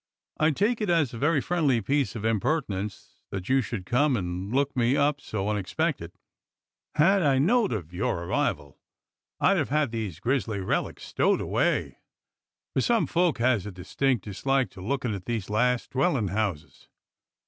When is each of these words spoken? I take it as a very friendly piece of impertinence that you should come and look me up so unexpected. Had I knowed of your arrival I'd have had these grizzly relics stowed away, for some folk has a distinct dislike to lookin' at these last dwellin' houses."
I 0.39 0.49
take 0.49 0.81
it 0.81 0.89
as 0.89 1.13
a 1.13 1.19
very 1.19 1.39
friendly 1.39 1.79
piece 1.79 2.15
of 2.15 2.25
impertinence 2.25 3.21
that 3.29 3.49
you 3.49 3.61
should 3.61 3.85
come 3.85 4.17
and 4.17 4.51
look 4.51 4.75
me 4.75 4.97
up 4.97 5.21
so 5.21 5.47
unexpected. 5.47 6.11
Had 6.95 7.21
I 7.21 7.37
knowed 7.37 7.71
of 7.71 7.93
your 7.93 8.23
arrival 8.23 8.79
I'd 9.39 9.57
have 9.57 9.69
had 9.69 9.91
these 9.91 10.19
grizzly 10.19 10.59
relics 10.59 11.03
stowed 11.03 11.39
away, 11.39 11.99
for 12.73 12.81
some 12.81 13.05
folk 13.05 13.37
has 13.37 13.67
a 13.67 13.71
distinct 13.71 14.23
dislike 14.25 14.71
to 14.71 14.81
lookin' 14.81 15.13
at 15.13 15.25
these 15.25 15.51
last 15.51 15.91
dwellin' 15.91 16.29
houses." 16.29 16.87